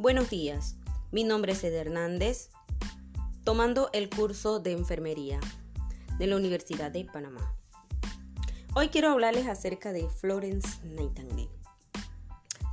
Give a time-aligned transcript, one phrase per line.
[0.00, 0.76] Buenos días,
[1.10, 2.50] mi nombre es Ed Hernández,
[3.42, 5.40] tomando el curso de enfermería
[6.20, 7.56] de la Universidad de Panamá.
[8.76, 11.50] Hoy quiero hablarles acerca de Florence Nightingale.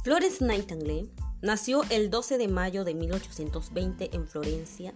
[0.03, 1.09] Florence Nightingale
[1.41, 4.93] nació el 12 de mayo de 1820 en Florencia,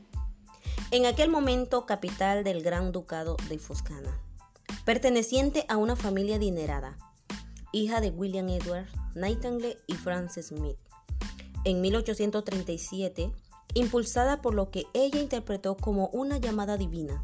[0.92, 4.22] en aquel momento capital del Gran Ducado de Foscana,
[4.86, 6.96] perteneciente a una familia adinerada,
[7.72, 10.78] hija de William Edward Nightingale y Frances Smith.
[11.66, 13.32] En 1837,
[13.74, 17.24] impulsada por lo que ella interpretó como una llamada divina,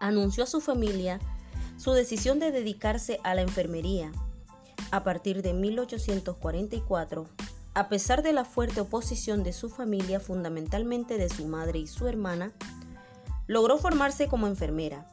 [0.00, 1.20] anunció a su familia
[1.76, 4.12] su decisión de dedicarse a la enfermería.
[4.92, 7.26] A partir de 1844,
[7.74, 12.06] a pesar de la fuerte oposición de su familia, fundamentalmente de su madre y su
[12.06, 12.52] hermana,
[13.46, 15.06] logró formarse como enfermera.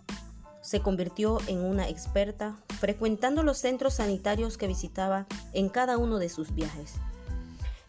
[0.61, 6.29] Se convirtió en una experta, frecuentando los centros sanitarios que visitaba en cada uno de
[6.29, 6.95] sus viajes.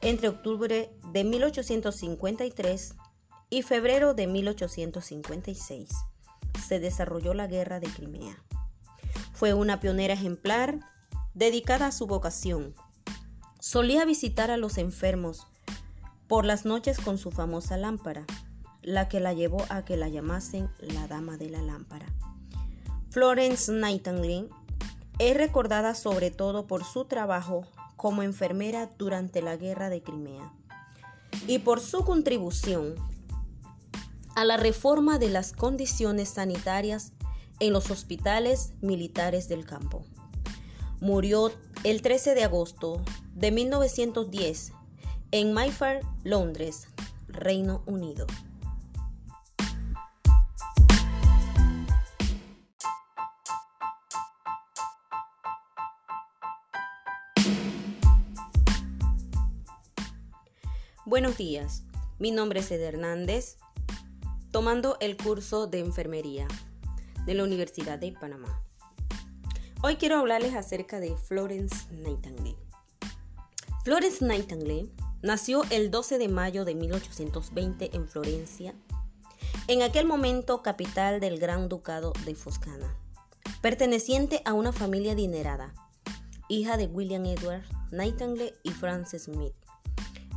[0.02, 2.94] Entre octubre de 1853
[3.50, 5.90] y febrero de 1856
[6.66, 8.42] se desarrolló la Guerra de Crimea.
[9.34, 10.80] Fue una pionera ejemplar
[11.34, 12.74] dedicada a su vocación.
[13.58, 15.46] Solía visitar a los enfermos
[16.28, 18.24] por las noches con su famosa lámpara,
[18.80, 22.06] la que la llevó a que la llamasen la Dama de la Lámpara.
[23.10, 24.48] Florence Nightingale
[25.18, 27.66] es recordada sobre todo por su trabajo
[28.00, 30.54] como enfermera durante la Guerra de Crimea
[31.46, 32.94] y por su contribución
[34.34, 37.12] a la reforma de las condiciones sanitarias
[37.58, 40.02] en los hospitales militares del campo.
[41.02, 41.52] Murió
[41.84, 43.02] el 13 de agosto
[43.34, 44.72] de 1910
[45.32, 46.86] en Mayfair, Londres,
[47.28, 48.26] Reino Unido.
[61.10, 61.82] Buenos días,
[62.20, 63.56] mi nombre es Ed Hernández,
[64.52, 66.46] tomando el curso de enfermería
[67.26, 68.62] de la Universidad de Panamá.
[69.82, 72.56] Hoy quiero hablarles acerca de Florence Nightingale.
[73.82, 74.88] Florence Nightingale
[75.20, 78.76] nació el 12 de mayo de 1820 en Florencia,
[79.66, 82.96] en aquel momento capital del Gran Ducado de Foscana,
[83.60, 85.74] perteneciente a una familia adinerada,
[86.48, 89.54] hija de William Edward Nightingale y Frances Smith.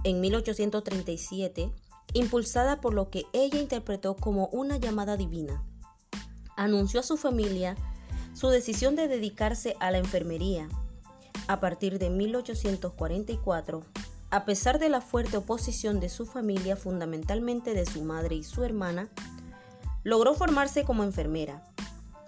[0.06, 1.72] En 1837,
[2.14, 5.64] impulsada por lo que ella interpretó como una llamada divina,
[6.58, 7.78] anunció a su familia
[8.34, 10.68] su decisión de dedicarse a la enfermería.
[11.48, 13.84] A partir de 1844,
[14.30, 18.64] a pesar de la fuerte oposición de su familia, fundamentalmente de su madre y su
[18.66, 19.10] hermana,
[20.04, 21.64] logró formarse como enfermera.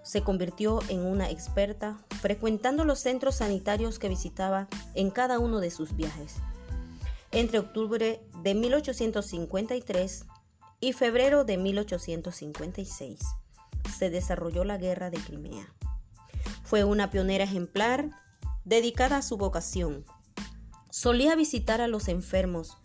[0.04, 5.72] Se convirtió en una experta, frecuentando los centros sanitarios que visitaba en cada uno de
[5.72, 6.36] sus viajes
[7.36, 10.26] entre octubre de 1853
[10.80, 13.20] y febrero de 1856.
[13.98, 15.68] Se desarrolló la Guerra de Crimea.
[16.64, 18.10] Fue una pionera ejemplar
[18.64, 20.06] dedicada a su vocación.
[20.90, 22.78] Solía visitar a los enfermos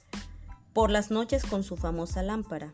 [0.72, 2.72] por las noches con su famosa lámpara,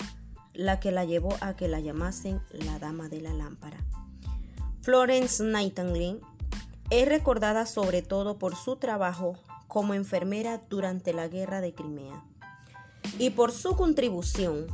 [0.55, 3.85] la que la llevó a que la llamasen la Dama de la Lámpara.
[4.81, 6.21] Florence Nightingale
[6.89, 9.37] es recordada sobre todo por su trabajo
[9.77, 12.25] como enfermera durante la guerra de Crimea
[13.19, 14.69] y por su contribución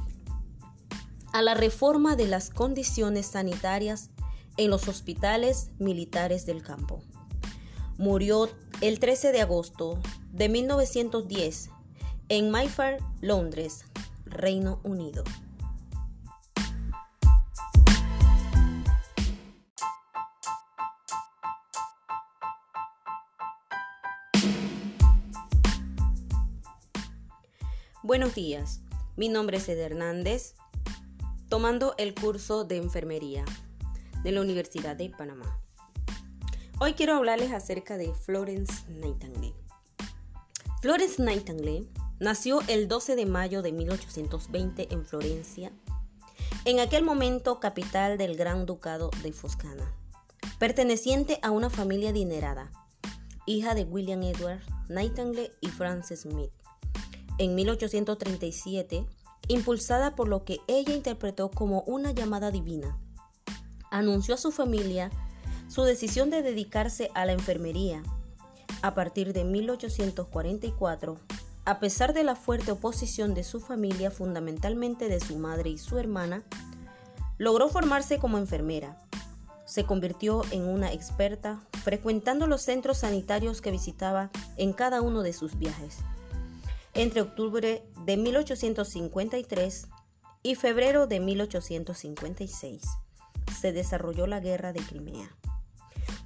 [1.33, 4.11] a la reforma de las condiciones sanitarias
[4.59, 7.03] en los hospitales militares del campo.
[7.99, 8.49] Murió
[8.81, 9.99] el 13 de agosto
[10.31, 11.71] de 1910
[12.29, 13.85] en Mayfair, Londres,
[14.25, 15.25] Reino Unido.
[28.13, 28.83] Buenos días,
[29.17, 30.55] mi nombre es Ed Hernández,
[31.49, 33.43] tomando el curso de enfermería
[34.23, 35.59] de la Universidad de Panamá.
[36.79, 39.55] Hoy quiero hablarles acerca de Florence Nightingale.
[40.83, 41.89] Florence Nightingale
[42.21, 45.73] nació el 12 de mayo de 1820 en Florencia,
[46.67, 49.91] en aquel momento capital del Gran Ducado de Foscana,
[50.59, 52.71] perteneciente a una familia adinerada,
[53.47, 54.61] hija de William Edward
[54.91, 56.53] Nightingale y Frances Smith
[57.39, 59.07] en 1837,
[59.49, 62.99] impulsada por lo que ella interpretó como una llamada divina.
[63.91, 65.11] Anunció a su familia
[65.69, 68.03] su decisión de dedicarse a la enfermería.
[68.83, 71.17] A partir de 1844,
[71.65, 75.99] a pesar de la fuerte oposición de su familia, fundamentalmente de su madre y su
[75.99, 76.43] hermana,
[77.39, 78.99] logró formarse como enfermera.
[79.65, 85.33] Se convirtió en una experta, frecuentando los centros sanitarios que visitaba en cada uno de
[85.33, 85.99] sus viajes.
[86.95, 89.89] Entre octubre de 1853
[90.43, 92.83] y febrero de 1856.
[93.61, 95.37] Se desarrolló la Guerra de Crimea.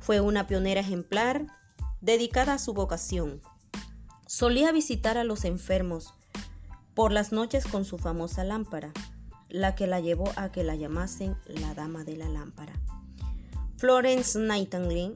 [0.01, 1.47] Fue una pionera ejemplar
[2.01, 3.41] dedicada a su vocación.
[4.27, 6.15] Solía visitar a los enfermos
[6.95, 8.93] por las noches con su famosa lámpara,
[9.49, 12.73] la que la llevó a que la llamasen la Dama de la Lámpara.
[13.77, 15.15] Florence Nightingale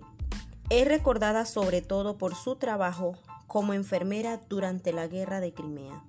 [0.68, 3.16] es recordada sobre todo por su trabajo
[3.50, 6.04] como enfermera durante la Guerra de Crimea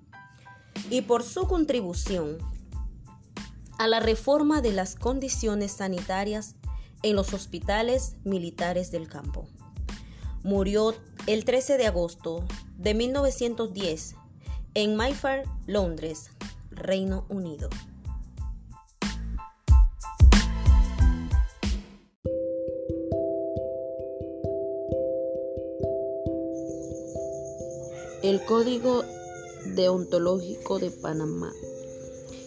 [0.90, 2.38] y por su contribución
[3.78, 6.54] a la reforma de las condiciones sanitarias
[7.02, 9.48] en los hospitales militares del campo.
[10.44, 10.94] Murió
[11.26, 12.44] el 13 de agosto
[12.78, 14.14] de 1910
[14.74, 16.30] en Mayfair, Londres,
[16.70, 17.68] Reino Unido.
[28.22, 29.02] El Código
[29.74, 31.52] Deontológico de Panamá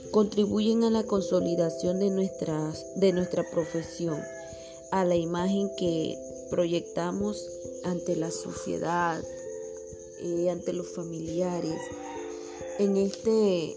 [0.09, 2.11] contribuyen a la consolidación de,
[2.95, 4.17] de nuestra profesión,
[4.91, 6.17] a la imagen que
[6.49, 7.45] proyectamos
[7.83, 9.21] ante la sociedad,
[10.21, 11.81] eh, ante los familiares.
[12.79, 13.75] En este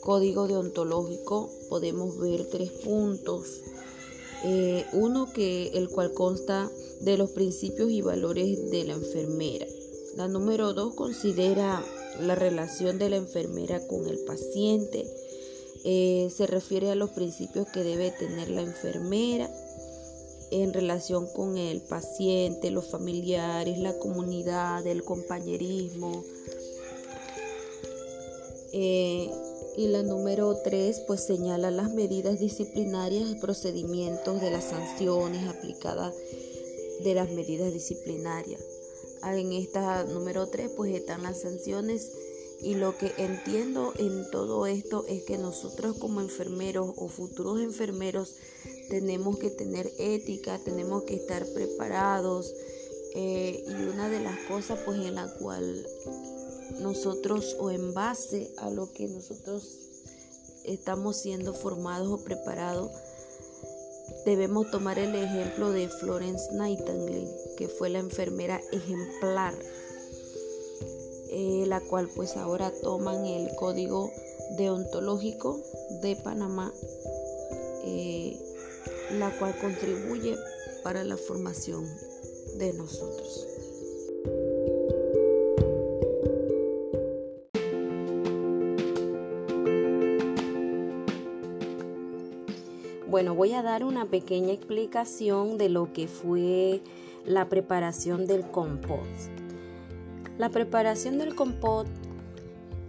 [0.00, 3.60] código deontológico podemos ver tres puntos.
[4.44, 6.70] Eh, uno que el cual consta
[7.00, 9.66] de los principios y valores de la enfermera.
[10.16, 11.84] La número dos considera
[12.20, 15.04] la relación de la enfermera con el paciente.
[15.82, 19.50] Eh, se refiere a los principios que debe tener la enfermera
[20.52, 26.22] en relación con el paciente, los familiares, la comunidad, el compañerismo.
[28.72, 29.30] Eh,
[29.76, 36.14] y la número tres, pues señala las medidas disciplinarias y procedimientos de las sanciones aplicadas
[37.02, 38.73] de las medidas disciplinarias.
[39.26, 42.12] En esta número 3 pues están las sanciones.
[42.60, 48.36] Y lo que entiendo en todo esto es que nosotros como enfermeros o futuros enfermeros
[48.88, 52.54] tenemos que tener ética, tenemos que estar preparados
[53.14, 55.86] eh, y una de las cosas pues en la cual
[56.80, 59.78] nosotros o en base a lo que nosotros
[60.64, 62.90] estamos siendo formados o preparados
[64.24, 69.54] debemos tomar el ejemplo de Florence Nightingale, que fue la enfermera ejemplar,
[71.30, 74.10] eh, la cual pues ahora toman el código
[74.56, 75.60] deontológico
[76.02, 76.72] de Panamá,
[77.84, 78.38] eh,
[79.18, 80.36] la cual contribuye
[80.82, 81.86] para la formación
[82.58, 83.53] de nosotros.
[93.14, 96.80] Bueno, voy a dar una pequeña explicación de lo que fue
[97.24, 99.30] la preparación del compost.
[100.36, 101.92] La preparación del compost,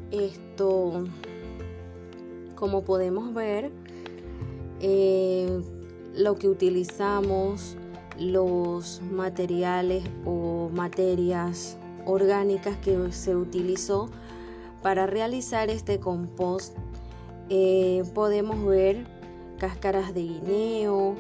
[0.10, 1.04] esto,
[2.56, 3.70] como podemos ver,
[4.80, 5.62] eh,
[6.16, 7.78] lo que utilizamos,
[8.18, 11.78] los materiales o materias
[12.08, 14.10] orgánicas que se utilizó
[14.82, 16.76] para realizar este compost,
[17.50, 19.06] eh, podemos ver
[19.58, 21.16] cáscaras de guineo.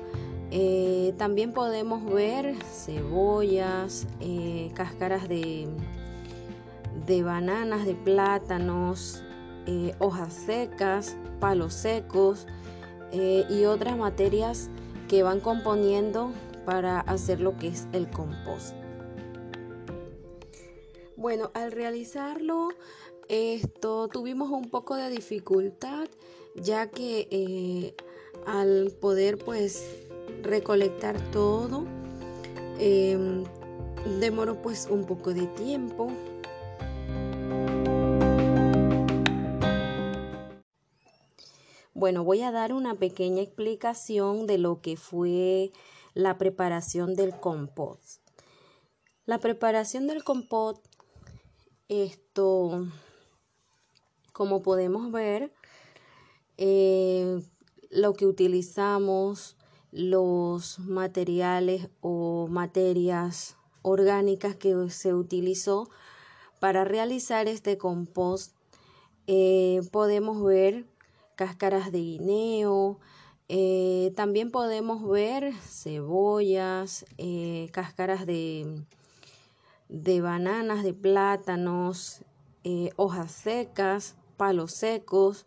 [0.52, 5.68] Eh, también podemos ver cebollas, eh, cáscaras de,
[7.06, 9.24] de, bananas, de plátanos,
[9.66, 12.48] eh, hojas secas, palos secos
[13.50, 14.70] y otras materias
[15.08, 16.34] que van componiendo
[16.66, 18.76] para hacer lo que es el compost.
[21.16, 22.70] Bueno, al realizarlo,
[23.30, 26.10] esto tuvimos un poco de dificultad
[26.56, 27.96] ya que
[28.46, 29.86] al poder pues
[30.42, 31.86] recolectar todo
[32.80, 33.44] em,
[34.20, 36.12] demoró pues un poco de tiempo
[42.06, 45.72] Bueno, voy a dar una pequeña explicación de lo que fue
[46.14, 48.22] la preparación del compost.
[49.26, 50.86] La preparación del compost,
[51.88, 52.86] esto,
[54.34, 55.54] como podemos ver,
[56.58, 57.42] eh,
[57.96, 59.56] lo que utilizamos,
[59.92, 65.90] los materiales o materias orgánicas que se utilizó
[66.60, 68.54] para realizar este compost.
[69.28, 70.86] Eh, podemos ver
[71.36, 73.00] cáscaras de guineo,
[73.48, 78.84] eh, también podemos ver cebollas, eh, cáscaras de,
[79.88, 82.22] de, bananas, de plátanos,
[82.96, 85.46] hojas secas, palos secos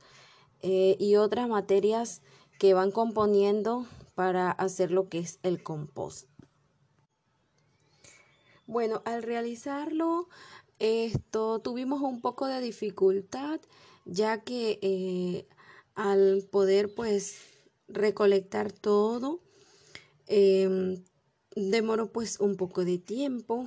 [0.63, 2.23] y otras materias
[2.59, 6.29] que van componiendo para hacer lo que es el compost.
[8.67, 10.29] Bueno, al realizarlo,
[10.79, 13.61] esto tuvimos un poco de dificultad
[14.05, 15.47] ya que eh,
[15.95, 17.39] al poder pues
[17.89, 19.41] recolectar todo
[20.27, 21.03] em,
[21.57, 23.67] demoró pues un poco de tiempo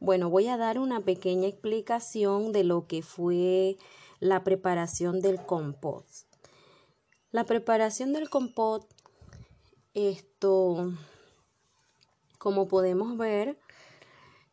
[0.00, 3.78] bueno, voy a dar una pequeña explicación de lo que fue
[4.20, 6.27] la preparación del compost.
[7.30, 8.90] La preparación del compost,
[9.92, 10.94] esto,
[12.38, 13.58] como podemos ver,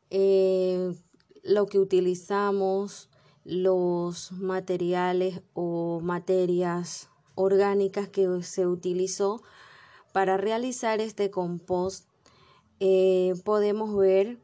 [0.09, 0.93] eh,
[1.41, 3.09] lo que utilizamos,
[3.45, 9.41] los materiales o materias orgánicas que se utilizó
[10.11, 12.09] para realizar este compost,
[12.81, 14.37] eh, podemos ver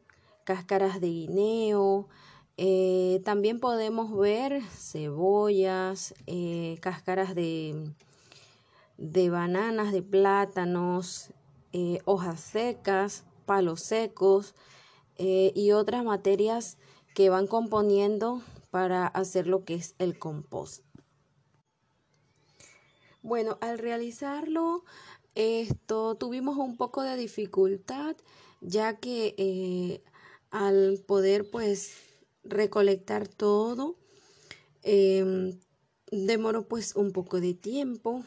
[0.45, 2.07] cáscaras de guineo.
[2.55, 6.13] Eh, también podemos ver cebollas,
[6.79, 7.93] cáscaras de,
[9.01, 11.31] de, bananas, de plátanos,
[11.73, 14.55] eh, hojas secas, palos secos
[15.53, 16.79] y otras materias
[17.13, 18.41] que van componiendo
[18.71, 20.83] para hacer lo que es el compost.
[23.21, 24.83] Bueno, al realizarlo,
[25.35, 28.15] esto tuvimos un poco de dificultad,
[28.61, 30.01] ya que
[30.49, 31.93] al poder pues
[32.43, 33.95] recolectar todo,
[34.81, 35.59] em,
[36.11, 38.23] demoró pues un poco de tiempo